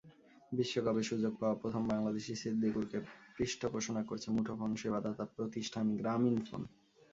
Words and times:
বিশ্বকাপে 0.51 1.03
সুযোগ 1.03 1.33
পাওয়া 1.39 1.59
প্রথম 1.61 1.83
বাংলাদেশি 1.91 2.33
সিদ্দিকুরকে 2.35 2.97
পৃষ্ঠপোষণা 3.35 4.01
করছে 4.09 4.27
মুঠোফোন 4.35 4.71
সেবাদাতা 4.81 5.25
প্রতিষ্ঠান 5.35 5.85
গ্রামীণফোন। 5.99 6.61